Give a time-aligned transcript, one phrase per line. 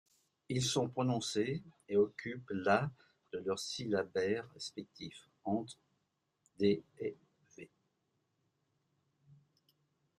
[0.49, 2.89] Ils sont prononcés et occupent la
[3.31, 5.77] de leur syllabaire respectif, entre
[6.59, 6.83] の et
[7.55, 7.69] ひ.